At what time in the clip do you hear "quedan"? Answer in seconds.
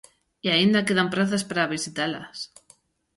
0.87-1.11